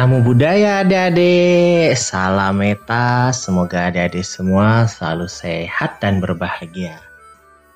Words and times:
Namo 0.00 0.24
Buddhaya 0.24 0.80
adik-adik, 0.80 1.92
salam 1.92 2.56
meta, 2.56 3.36
semoga 3.36 3.92
adik-adik 3.92 4.24
semua 4.24 4.88
selalu 4.88 5.28
sehat 5.28 6.00
dan 6.00 6.24
berbahagia. 6.24 6.96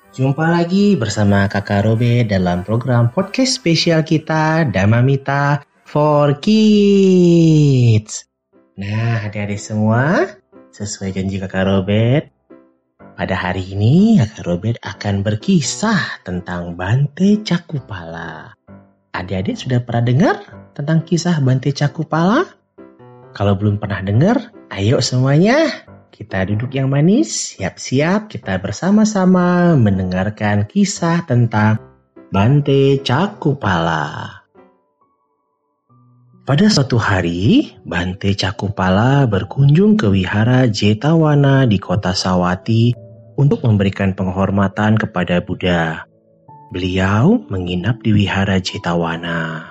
Jumpa 0.09 0.41
lagi 0.49 0.97
bersama 0.97 1.45
kakak 1.45 1.85
Robe 1.85 2.25
dalam 2.25 2.65
program 2.65 3.13
podcast 3.13 3.61
spesial 3.61 4.01
kita 4.01 4.65
Damamita 4.73 5.61
for 5.85 6.33
Kids. 6.41 8.25
Nah 8.73 9.29
adik-adik 9.29 9.61
semua, 9.61 10.25
sesuai 10.73 11.13
janji 11.13 11.37
kakak 11.37 11.69
Robert, 11.69 12.25
pada 13.21 13.37
hari 13.37 13.69
ini 13.69 14.17
kakak 14.17 14.49
Robert 14.49 14.77
akan 14.81 15.21
berkisah 15.21 16.25
tentang 16.25 16.73
Bante 16.73 17.45
Cakupala. 17.45 18.64
Adik-adik 19.15 19.55
sudah 19.55 19.79
pernah 19.79 20.03
dengar 20.03 20.35
tentang 20.75 21.07
kisah 21.07 21.39
Bante 21.39 21.71
Cakupala? 21.71 22.51
Kalau 23.31 23.55
belum 23.55 23.79
pernah 23.79 24.03
dengar, 24.03 24.51
ayo 24.67 24.99
semuanya 24.99 25.71
kita 26.11 26.43
duduk 26.43 26.75
yang 26.75 26.91
manis, 26.91 27.55
siap-siap 27.55 28.27
kita 28.27 28.59
bersama-sama 28.59 29.79
mendengarkan 29.79 30.67
kisah 30.67 31.23
tentang 31.23 31.79
Bante 32.27 32.99
Cakupala. 33.07 34.43
Pada 36.43 36.67
suatu 36.67 36.99
hari, 36.99 37.71
Bante 37.87 38.35
Cakupala 38.35 39.31
berkunjung 39.31 39.95
ke 39.95 40.11
wihara 40.11 40.67
Jetawana 40.67 41.63
di 41.63 41.79
kota 41.79 42.11
Sawati 42.11 42.91
untuk 43.39 43.63
memberikan 43.63 44.11
penghormatan 44.11 44.99
kepada 44.99 45.39
Buddha. 45.39 46.03
Beliau 46.75 47.39
menginap 47.47 48.03
di 48.03 48.11
wihara 48.11 48.59
Jetawana. 48.59 49.63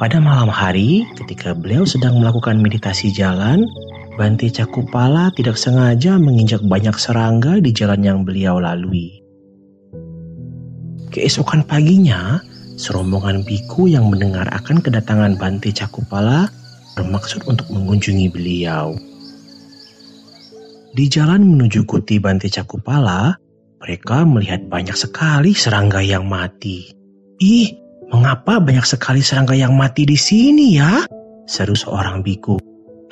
Pada 0.00 0.16
malam 0.16 0.48
hari, 0.48 1.04
ketika 1.20 1.52
beliau 1.52 1.84
sedang 1.84 2.16
melakukan 2.16 2.64
meditasi 2.64 3.12
jalan, 3.12 3.68
Bante 4.16 4.48
Cakupala 4.48 5.28
tidak 5.36 5.60
sengaja 5.60 6.16
menginjak 6.16 6.64
banyak 6.64 6.96
serangga 6.96 7.60
di 7.60 7.76
jalan 7.76 8.00
yang 8.00 8.18
beliau 8.24 8.56
lalui. 8.56 9.20
Keesokan 11.12 11.68
paginya, 11.68 12.40
serombongan 12.80 13.44
biku 13.44 13.84
yang 13.84 14.08
mendengar 14.08 14.48
akan 14.48 14.80
kedatangan 14.80 15.36
Bante 15.36 15.76
Cakupala 15.76 16.48
bermaksud 16.96 17.44
untuk 17.44 17.68
mengunjungi 17.68 18.32
beliau. 18.32 18.96
Di 20.96 21.04
jalan 21.04 21.44
menuju 21.44 21.84
kuti 21.84 22.16
Bante 22.16 22.48
Cakupala, 22.48 23.36
mereka 23.78 24.26
melihat 24.26 24.66
banyak 24.66 24.94
sekali 24.98 25.54
serangga 25.54 26.02
yang 26.02 26.26
mati. 26.26 26.90
Ih, 27.38 27.70
mengapa 28.10 28.58
banyak 28.58 28.82
sekali 28.82 29.22
serangga 29.22 29.54
yang 29.54 29.78
mati 29.78 30.02
di 30.02 30.18
sini 30.18 30.74
ya? 30.74 31.06
Seru 31.46 31.78
seorang 31.78 32.26
biku. 32.26 32.58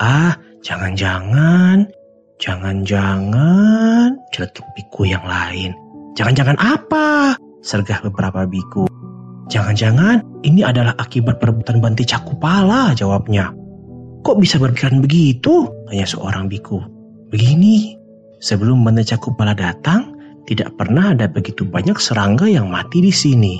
Ah, 0.03 0.35
jangan-jangan, 0.61 1.87
jangan-jangan, 2.43 4.13
celetuk 4.35 4.67
biku 4.75 5.07
yang 5.07 5.23
lain. 5.23 5.71
Jangan-jangan 6.19 6.59
apa? 6.59 7.39
Sergah 7.63 8.03
beberapa 8.03 8.43
biku. 8.45 8.85
Jangan-jangan 9.47 10.43
ini 10.43 10.61
adalah 10.67 10.93
akibat 10.99 11.39
perebutan 11.39 11.79
banti 11.79 12.03
cakupala, 12.03 12.91
jawabnya. 12.91 13.55
Kok 14.27 14.37
bisa 14.43 14.59
berpikiran 14.59 14.99
begitu? 14.99 15.71
Tanya 15.87 16.03
seorang 16.03 16.51
biku. 16.51 16.83
Begini, 17.31 17.95
sebelum 18.43 18.83
banti 18.83 19.07
cakupala 19.07 19.55
datang, 19.55 20.16
tidak 20.47 20.79
pernah 20.79 21.11
ada 21.11 21.27
begitu 21.27 21.67
banyak 21.67 21.99
serangga 21.99 22.47
yang 22.47 22.71
mati 22.71 23.03
di 23.03 23.11
sini. 23.11 23.59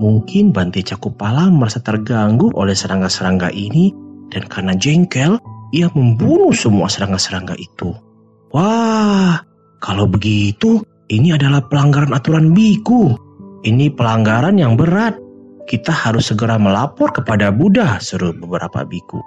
Mungkin 0.00 0.52
Bante 0.52 0.80
Cakupala 0.80 1.52
merasa 1.52 1.80
terganggu 1.84 2.48
oleh 2.56 2.72
serangga-serangga 2.72 3.52
ini 3.52 3.92
dan 4.32 4.48
karena 4.48 4.72
jengkel, 4.76 5.36
ia 5.76 5.92
membunuh 5.92 6.56
semua 6.56 6.88
serangga-serangga 6.88 7.56
itu. 7.60 7.92
Wah, 8.56 9.44
kalau 9.84 10.08
begitu 10.08 10.80
ini 11.12 11.36
adalah 11.36 11.60
pelanggaran 11.68 12.16
aturan 12.16 12.56
biku. 12.56 13.12
Ini 13.62 13.92
pelanggaran 13.92 14.56
yang 14.56 14.80
berat. 14.80 15.20
Kita 15.66 15.90
harus 15.90 16.30
segera 16.30 16.56
melapor 16.56 17.10
kepada 17.10 17.50
Buddha, 17.50 17.98
seru 17.98 18.30
beberapa 18.32 18.86
biku. 18.86 19.18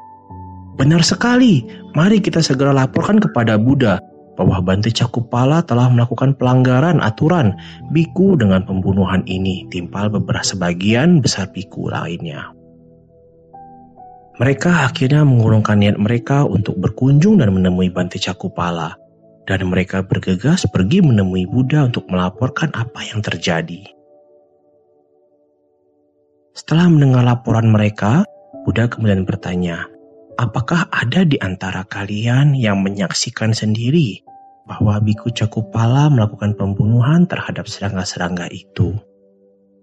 Benar 0.79 1.03
sekali, 1.03 1.67
mari 1.91 2.23
kita 2.23 2.39
segera 2.39 2.71
laporkan 2.71 3.19
kepada 3.19 3.59
Buddha 3.59 3.99
bahwa 4.39 4.63
Bante 4.63 4.87
Cakupala 4.87 5.59
telah 5.67 5.91
melakukan 5.91 6.31
pelanggaran 6.39 7.03
aturan 7.03 7.59
biku 7.91 8.39
dengan 8.39 8.63
pembunuhan 8.63 9.27
ini 9.27 9.67
timpal 9.67 10.07
beberapa 10.07 10.39
sebagian 10.39 11.19
besar 11.19 11.51
biku 11.51 11.91
lainnya. 11.91 12.55
Mereka 14.39 14.87
akhirnya 14.87 15.27
mengurungkan 15.27 15.83
niat 15.83 15.99
mereka 15.99 16.47
untuk 16.47 16.79
berkunjung 16.79 17.43
dan 17.43 17.51
menemui 17.51 17.91
Bante 17.91 18.15
Cakupala 18.15 18.95
dan 19.43 19.67
mereka 19.67 19.99
bergegas 19.99 20.63
pergi 20.71 21.03
menemui 21.03 21.43
Buddha 21.43 21.83
untuk 21.91 22.07
melaporkan 22.07 22.71
apa 22.71 23.03
yang 23.03 23.19
terjadi. 23.19 23.83
Setelah 26.55 26.87
mendengar 26.87 27.27
laporan 27.27 27.67
mereka, 27.67 28.23
Buddha 28.63 28.87
kemudian 28.87 29.27
bertanya, 29.27 29.91
Apakah 30.39 30.87
ada 30.87 31.27
di 31.27 31.35
antara 31.43 31.83
kalian 31.83 32.55
yang 32.55 32.79
menyaksikan 32.79 33.51
sendiri 33.51 34.23
bahwa 34.63 34.95
Biku 35.03 35.35
Cakupala 35.35 36.07
melakukan 36.07 36.55
pembunuhan 36.55 37.27
terhadap 37.27 37.67
serangga-serangga 37.67 38.47
itu. 38.47 38.95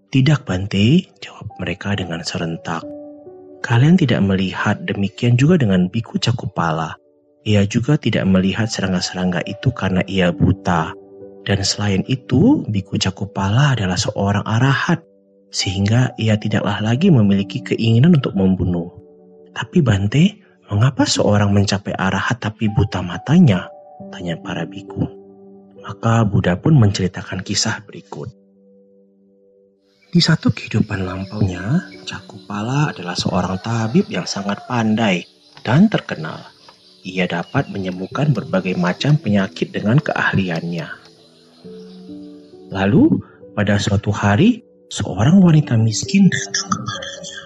Tidak 0.09 0.49
Bante, 0.49 1.13
jawab 1.21 1.53
mereka 1.61 1.93
dengan 1.93 2.25
serentak. 2.25 2.81
Kalian 3.61 4.01
tidak 4.01 4.25
melihat 4.25 4.81
demikian 4.89 5.37
juga 5.37 5.61
dengan 5.61 5.93
Biku 5.93 6.17
Cakupala. 6.17 6.97
Ia 7.45 7.69
juga 7.69 8.01
tidak 8.01 8.25
melihat 8.25 8.73
serangga-serangga 8.73 9.45
itu 9.45 9.69
karena 9.77 10.01
ia 10.09 10.33
buta. 10.33 10.97
Dan 11.45 11.61
selain 11.69 12.01
itu, 12.09 12.65
Biku 12.65 12.97
Cakupala 12.97 13.77
adalah 13.77 14.01
seorang 14.01 14.49
arahat, 14.49 15.05
sehingga 15.53 16.17
ia 16.17 16.41
tidaklah 16.41 16.81
lagi 16.81 17.13
memiliki 17.13 17.61
keinginan 17.61 18.17
untuk 18.17 18.33
membunuh. 18.33 18.89
Tapi 19.53 19.85
Bante, 19.85 20.46
mengapa 20.71 21.07
seorang 21.07 21.55
mencapai 21.55 21.95
arahat 21.95 22.43
tapi 22.43 22.71
buta 22.71 23.03
matanya? 23.03 23.71
Tanya 24.13 24.37
para 24.39 24.67
biku. 24.67 25.07
Maka 25.83 26.27
Buddha 26.27 26.59
pun 26.59 26.75
menceritakan 26.75 27.47
kisah 27.47 27.87
berikut. 27.87 28.29
Di 30.11 30.19
satu 30.25 30.51
kehidupan 30.51 31.05
lampaunya, 31.07 31.93
Cakupala 32.07 32.95
adalah 32.95 33.19
seorang 33.19 33.59
tabib 33.61 34.07
yang 34.07 34.25
sangat 34.25 34.63
pandai 34.67 35.27
dan 35.67 35.91
terkenal. 35.91 36.41
Ia 37.07 37.27
dapat 37.31 37.71
menyembuhkan 37.71 38.35
berbagai 38.35 38.75
macam 38.75 39.19
penyakit 39.19 39.71
dengan 39.71 40.03
keahliannya. 40.03 40.89
Lalu, 42.75 43.23
pada 43.55 43.79
suatu 43.79 44.11
hari, 44.11 44.67
seorang 44.91 45.39
wanita 45.39 45.79
miskin 45.79 46.27
datang 46.27 46.67
kepadanya. 46.67 47.41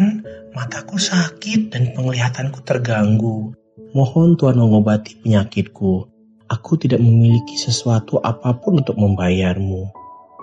Tuan, 0.00 0.24
mataku 0.56 0.96
sakit 0.96 1.76
dan 1.76 1.92
penglihatanku 1.92 2.64
terganggu. 2.64 3.52
Mohon 3.92 4.32
Tuhan 4.40 4.56
mengobati 4.56 5.20
penyakitku. 5.20 6.08
Aku 6.48 6.80
tidak 6.80 7.04
memiliki 7.04 7.60
sesuatu 7.60 8.16
apa 8.24 8.56
pun 8.56 8.80
untuk 8.80 8.96
membayarmu. 8.96 9.92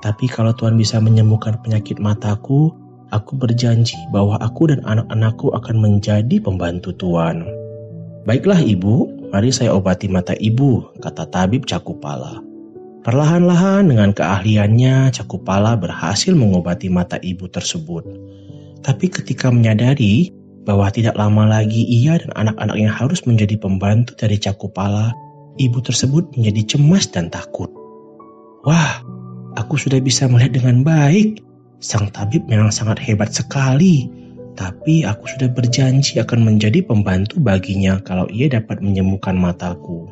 Tapi 0.06 0.30
kalau 0.30 0.54
Tuhan 0.54 0.78
bisa 0.78 1.02
menyembuhkan 1.02 1.58
penyakit 1.66 1.98
mataku, 1.98 2.70
aku 3.10 3.34
berjanji 3.34 3.98
bahwa 4.14 4.38
aku 4.46 4.70
dan 4.70 4.86
anak-anakku 4.86 5.50
akan 5.50 5.76
menjadi 5.82 6.38
pembantu 6.38 6.94
Tuhan. 6.94 7.42
Baiklah 8.30 8.62
ibu, 8.62 9.10
mari 9.34 9.50
saya 9.50 9.74
obati 9.74 10.06
mata 10.06 10.38
ibu, 10.38 10.86
kata 11.02 11.34
tabib 11.34 11.66
Cakupala. 11.66 12.46
Perlahan-lahan 13.02 13.90
dengan 13.90 14.14
keahliannya, 14.14 15.10
Cakupala 15.18 15.74
berhasil 15.82 16.38
mengobati 16.38 16.94
mata 16.94 17.18
ibu 17.26 17.50
tersebut. 17.50 18.06
Tapi 18.86 19.10
ketika 19.10 19.50
menyadari 19.50 20.30
bahwa 20.68 20.92
tidak 20.92 21.16
lama 21.16 21.48
lagi 21.48 21.88
ia 21.88 22.20
dan 22.20 22.32
anak-anaknya 22.36 22.92
harus 22.92 23.24
menjadi 23.24 23.56
pembantu 23.56 24.14
dari 24.20 24.36
Cakupala, 24.36 25.16
ibu 25.56 25.80
tersebut 25.80 26.36
menjadi 26.36 26.76
cemas 26.76 27.08
dan 27.08 27.32
takut. 27.32 27.72
Wah, 28.68 29.00
aku 29.56 29.80
sudah 29.80 30.04
bisa 30.04 30.28
melihat 30.28 30.60
dengan 30.60 30.84
baik. 30.84 31.40
Sang 31.80 32.12
tabib 32.12 32.44
memang 32.52 32.74
sangat 32.74 33.00
hebat 33.00 33.32
sekali, 33.32 34.10
tapi 34.58 35.06
aku 35.06 35.24
sudah 35.38 35.48
berjanji 35.54 36.18
akan 36.20 36.44
menjadi 36.44 36.84
pembantu 36.84 37.38
baginya 37.40 38.02
kalau 38.04 38.26
ia 38.34 38.50
dapat 38.52 38.82
menyembuhkan 38.84 39.38
mataku. 39.38 40.10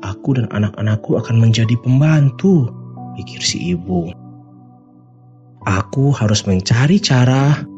Aku 0.00 0.32
dan 0.38 0.48
anak-anakku 0.48 1.18
akan 1.20 1.36
menjadi 1.44 1.76
pembantu, 1.84 2.72
pikir 3.20 3.42
si 3.44 3.76
ibu. 3.76 4.14
Aku 5.68 6.08
harus 6.16 6.48
mencari 6.48 6.96
cara 6.96 7.68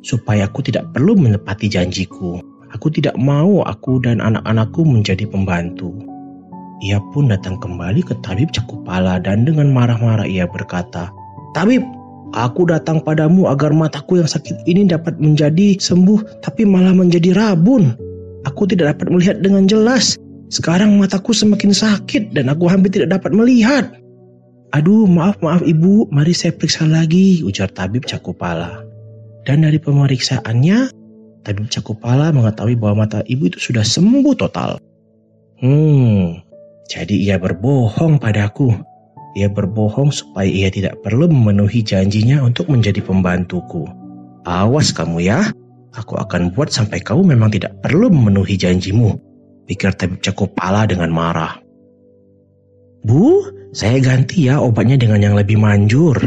supaya 0.00 0.48
aku 0.48 0.64
tidak 0.64 0.88
perlu 0.92 1.16
menepati 1.16 1.68
janjiku. 1.68 2.40
Aku 2.70 2.86
tidak 2.88 3.18
mau 3.18 3.66
aku 3.66 3.98
dan 3.98 4.22
anak-anakku 4.22 4.86
menjadi 4.86 5.26
pembantu. 5.26 5.90
Ia 6.80 7.02
pun 7.12 7.28
datang 7.28 7.60
kembali 7.60 8.00
ke 8.00 8.14
tabib 8.24 8.54
Cakupala 8.54 9.20
dan 9.20 9.44
dengan 9.44 9.68
marah-marah 9.74 10.24
ia 10.24 10.48
berkata, 10.48 11.12
Tabib, 11.52 11.82
Aku 12.30 12.62
datang 12.62 13.02
padamu 13.02 13.50
agar 13.50 13.74
mataku 13.74 14.22
yang 14.22 14.30
sakit 14.30 14.62
ini 14.70 14.86
dapat 14.86 15.18
menjadi 15.18 15.74
sembuh, 15.82 16.46
tapi 16.46 16.62
malah 16.62 16.94
menjadi 16.94 17.34
rabun. 17.34 17.98
Aku 18.46 18.70
tidak 18.70 18.94
dapat 18.94 19.10
melihat 19.10 19.42
dengan 19.42 19.66
jelas. 19.66 20.14
Sekarang 20.46 20.94
mataku 20.94 21.34
semakin 21.34 21.74
sakit 21.74 22.30
dan 22.30 22.46
aku 22.46 22.70
hampir 22.70 22.94
tidak 22.94 23.18
dapat 23.18 23.34
melihat. 23.34 23.90
Aduh, 24.70 25.10
maaf, 25.10 25.42
maaf 25.42 25.66
ibu, 25.66 26.06
mari 26.14 26.30
saya 26.30 26.54
periksa 26.54 26.86
lagi, 26.86 27.42
ujar 27.42 27.66
tabib 27.74 28.06
Cakupala. 28.06 28.89
Dan 29.44 29.64
dari 29.64 29.80
pemeriksaannya, 29.80 30.78
tabib 31.42 31.66
Cakupala 31.72 32.30
mengetahui 32.30 32.76
bahwa 32.76 33.06
mata 33.06 33.24
ibu 33.24 33.48
itu 33.48 33.58
sudah 33.58 33.84
sembuh 33.84 34.34
total. 34.36 34.76
Hmm, 35.60 36.40
jadi 36.88 37.14
ia 37.14 37.36
berbohong 37.36 38.20
padaku. 38.20 38.72
Ia 39.38 39.46
berbohong 39.46 40.10
supaya 40.10 40.48
ia 40.50 40.68
tidak 40.74 40.98
perlu 41.06 41.30
memenuhi 41.30 41.86
janjinya 41.86 42.42
untuk 42.42 42.66
menjadi 42.66 42.98
pembantuku. 42.98 43.86
Awas 44.42 44.90
kamu 44.90 45.22
ya, 45.22 45.54
aku 45.94 46.18
akan 46.18 46.50
buat 46.50 46.74
sampai 46.74 46.98
kamu 46.98 47.36
memang 47.36 47.54
tidak 47.54 47.78
perlu 47.78 48.10
memenuhi 48.10 48.58
janjimu. 48.58 49.14
Pikir 49.70 49.94
tabib 49.94 50.18
Cakupala 50.18 50.82
dengan 50.90 51.14
marah. 51.14 51.62
Bu, 53.06 53.46
saya 53.70 54.02
ganti 54.02 54.50
ya 54.50 54.58
obatnya 54.58 54.98
dengan 54.98 55.22
yang 55.22 55.34
lebih 55.38 55.56
manjur. 55.62 56.18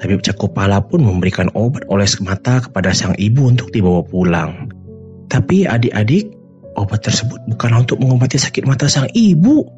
Tabib 0.00 0.24
Cakupala 0.24 0.80
pun 0.80 1.04
memberikan 1.04 1.52
obat 1.52 1.84
oles 1.92 2.16
mata 2.24 2.64
kepada 2.64 2.96
sang 2.96 3.12
ibu 3.20 3.44
untuk 3.46 3.68
dibawa 3.70 4.00
pulang. 4.00 4.72
Tapi 5.28 5.68
adik-adik, 5.68 6.32
obat 6.80 7.04
tersebut 7.04 7.38
bukan 7.52 7.84
untuk 7.84 8.00
mengobati 8.00 8.40
sakit 8.40 8.64
mata 8.64 8.88
sang 8.88 9.12
ibu, 9.12 9.68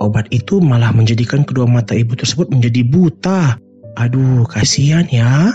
Obat 0.00 0.32
itu 0.32 0.64
malah 0.64 0.96
menjadikan 0.96 1.44
kedua 1.44 1.68
mata 1.68 1.92
ibu 1.92 2.16
tersebut 2.16 2.48
menjadi 2.48 2.80
buta. 2.88 3.60
Aduh, 4.00 4.48
kasihan 4.48 5.04
ya. 5.12 5.52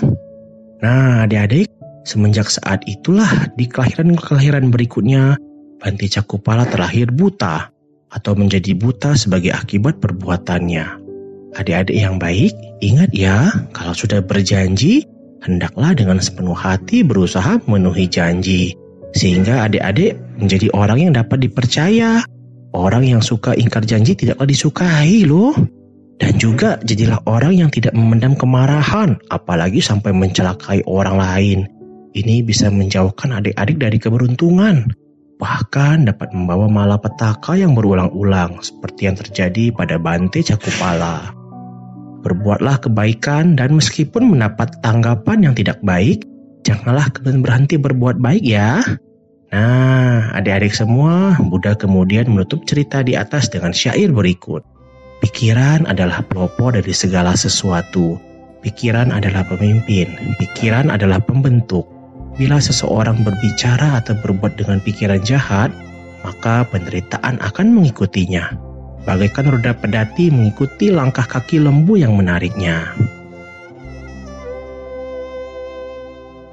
Nah, 0.85 1.25
adik-adik, 1.25 1.65
semenjak 2.05 2.45
saat 2.53 2.85
itulah 2.85 3.49
di 3.57 3.65
kelahiran-kelahiran 3.65 4.69
berikutnya, 4.69 5.41
Banti 5.81 6.05
Cakupala 6.05 6.69
terlahir 6.69 7.09
buta 7.09 7.73
atau 8.13 8.37
menjadi 8.37 8.77
buta 8.77 9.17
sebagai 9.17 9.49
akibat 9.49 9.97
perbuatannya. 9.97 11.04
Adik-adik 11.55 11.95
yang 11.95 12.19
baik, 12.19 12.51
ingat 12.83 13.15
ya, 13.15 13.47
kalau 13.71 13.95
sudah 13.95 14.19
berjanji, 14.19 15.07
hendaklah 15.39 15.95
dengan 15.95 16.19
sepenuh 16.19 16.55
hati 16.55 17.03
berusaha 17.03 17.63
memenuhi 17.63 18.11
janji. 18.11 18.75
Sehingga 19.15 19.63
adik-adik 19.63 20.19
menjadi 20.35 20.67
orang 20.75 20.99
yang 20.99 21.13
dapat 21.15 21.47
dipercaya, 21.47 22.27
Orang 22.75 23.07
yang 23.07 23.23
suka 23.23 23.55
ingkar 23.55 23.87
janji 23.87 24.19
tidaklah 24.19 24.43
disukai 24.43 25.23
loh. 25.23 25.55
Dan 26.19 26.35
juga 26.35 26.75
jadilah 26.83 27.23
orang 27.23 27.55
yang 27.55 27.71
tidak 27.71 27.95
memendam 27.95 28.35
kemarahan, 28.35 29.15
apalagi 29.31 29.79
sampai 29.79 30.11
mencelakai 30.11 30.83
orang 30.83 31.15
lain. 31.15 31.59
Ini 32.15 32.43
bisa 32.43 32.67
menjauhkan 32.71 33.31
adik-adik 33.35 33.79
dari 33.79 33.99
keberuntungan. 33.99 34.91
Bahkan 35.39 36.07
dapat 36.07 36.31
membawa 36.31 36.67
malapetaka 36.71 37.59
yang 37.59 37.75
berulang-ulang, 37.75 38.63
seperti 38.63 39.11
yang 39.11 39.19
terjadi 39.19 39.75
pada 39.75 39.99
Bante 39.99 40.39
Cakupala. 40.39 41.44
Berbuatlah 42.25 42.81
kebaikan 42.81 43.53
dan 43.53 43.77
meskipun 43.77 44.33
mendapat 44.33 44.73
tanggapan 44.81 45.45
yang 45.45 45.53
tidak 45.53 45.77
baik, 45.85 46.25
janganlah 46.65 47.05
berhenti 47.21 47.77
berbuat 47.77 48.17
baik 48.17 48.41
ya. 48.41 48.81
Nah, 49.53 50.33
adik-adik 50.33 50.73
semua, 50.73 51.37
Buddha 51.37 51.77
kemudian 51.77 52.25
menutup 52.25 52.65
cerita 52.65 53.05
di 53.05 53.13
atas 53.13 53.45
dengan 53.53 53.77
syair 53.77 54.09
berikut. 54.09 54.65
Pikiran 55.21 55.85
adalah 55.85 56.25
pelopor 56.25 56.73
dari 56.73 56.91
segala 56.97 57.37
sesuatu. 57.37 58.17
Pikiran 58.65 59.13
adalah 59.13 59.45
pemimpin, 59.45 60.09
pikiran 60.41 60.89
adalah 60.89 61.21
pembentuk. 61.21 61.85
Bila 62.41 62.57
seseorang 62.57 63.21
berbicara 63.21 64.01
atau 64.01 64.17
berbuat 64.17 64.57
dengan 64.57 64.81
pikiran 64.81 65.21
jahat, 65.21 65.69
maka 66.25 66.65
penderitaan 66.73 67.37
akan 67.37 67.69
mengikutinya. 67.69 68.64
Bagaikan 69.05 69.53
roda 69.53 69.77
pedati 69.77 70.33
mengikuti 70.33 70.89
langkah 70.89 71.29
kaki 71.29 71.61
lembu 71.61 71.97
yang 71.97 72.17
menariknya. 72.17 72.97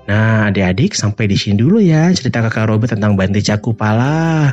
Nah, 0.04 0.52
adik-adik 0.52 0.93
sampai 0.93 1.32
di 1.32 1.37
sini 1.40 1.56
dulu 1.56 1.81
ya 1.81 2.12
cerita 2.12 2.44
kakak 2.44 2.69
Robert 2.69 2.93
tentang 2.93 3.16
Banti 3.16 3.40
Cakupala. 3.40 4.52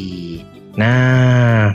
Nah, 0.79 1.75